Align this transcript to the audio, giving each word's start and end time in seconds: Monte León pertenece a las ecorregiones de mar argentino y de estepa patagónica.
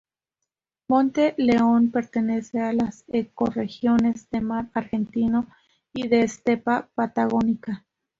Monte 0.87 1.35
León 1.37 1.91
pertenece 1.91 2.59
a 2.59 2.73
las 2.73 3.03
ecorregiones 3.07 4.31
de 4.31 4.41
mar 4.41 4.71
argentino 4.73 5.47
y 5.93 6.07
de 6.07 6.23
estepa 6.23 6.89
patagónica. 6.95 7.85